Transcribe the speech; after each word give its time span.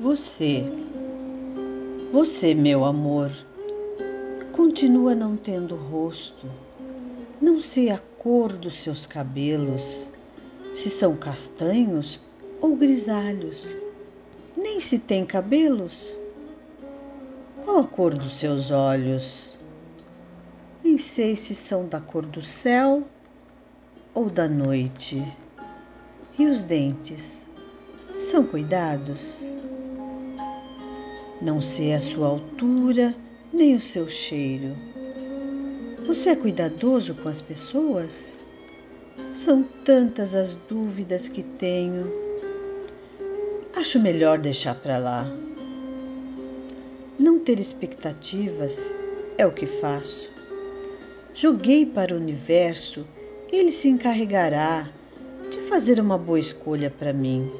Você, 0.00 0.64
você, 2.12 2.54
meu 2.54 2.84
amor, 2.84 3.30
continua 4.52 5.14
não 5.14 5.36
tendo 5.36 5.74
rosto. 5.74 6.46
Não 7.40 7.60
sei 7.60 7.90
a 7.90 7.98
cor 8.18 8.52
dos 8.52 8.76
seus 8.76 9.06
cabelos, 9.06 10.08
se 10.74 10.90
são 10.90 11.16
castanhos 11.16 12.20
ou 12.60 12.76
grisalhos. 12.76 13.76
Nem 14.56 14.80
se 14.80 14.98
tem 14.98 15.24
cabelos. 15.24 16.16
Qual 17.64 17.78
a 17.78 17.86
cor 17.86 18.14
dos 18.14 18.34
seus 18.36 18.70
olhos? 18.70 19.56
Nem 20.82 20.98
sei 20.98 21.34
se 21.34 21.54
são 21.54 21.88
da 21.88 22.00
cor 22.00 22.26
do 22.26 22.42
céu 22.42 23.04
ou 24.12 24.28
da 24.28 24.48
noite. 24.48 25.24
E 26.36 26.46
os 26.46 26.64
dentes 26.64 27.46
são 28.18 28.44
cuidados? 28.44 29.40
Não 31.40 31.62
sei 31.62 31.94
a 31.94 32.00
sua 32.00 32.26
altura 32.26 33.14
nem 33.52 33.76
o 33.76 33.80
seu 33.80 34.08
cheiro. 34.08 34.74
Você 36.08 36.30
é 36.30 36.36
cuidadoso 36.36 37.14
com 37.14 37.28
as 37.28 37.40
pessoas? 37.40 38.36
São 39.32 39.62
tantas 39.84 40.34
as 40.34 40.54
dúvidas 40.54 41.28
que 41.28 41.44
tenho. 41.44 42.12
Acho 43.76 44.00
melhor 44.00 44.38
deixar 44.38 44.74
para 44.74 44.98
lá. 44.98 45.32
Não 47.16 47.38
ter 47.38 47.60
expectativas 47.60 48.92
é 49.38 49.46
o 49.46 49.52
que 49.52 49.66
faço. 49.66 50.28
Joguei 51.32 51.86
para 51.86 52.12
o 52.12 52.18
universo, 52.18 53.06
ele 53.52 53.70
se 53.70 53.88
encarregará 53.88 54.90
de 55.50 55.60
fazer 55.68 56.00
uma 56.00 56.18
boa 56.18 56.38
escolha 56.38 56.90
para 56.90 57.12
mim. 57.12 57.50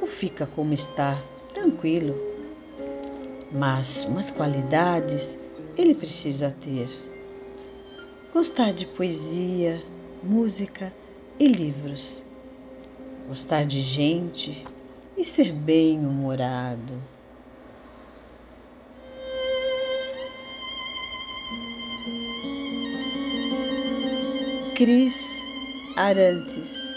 Ou 0.00 0.06
fica 0.06 0.46
como 0.46 0.72
está, 0.72 1.20
tranquilo 1.52 2.34
mas 3.54 4.04
umas 4.04 4.32
qualidades 4.32 5.38
ele 5.76 5.94
precisa 5.94 6.54
ter. 6.60 6.88
Gostar 8.32 8.72
de 8.72 8.84
poesia, 8.84 9.80
música 10.22 10.92
e 11.38 11.46
livros. 11.46 12.20
Gostar 13.28 13.64
de 13.64 13.80
gente 13.80 14.64
e 15.16 15.24
ser 15.24 15.52
bem-humorado. 15.52 17.00
Cris 24.74 25.43
Arantes 25.96 26.93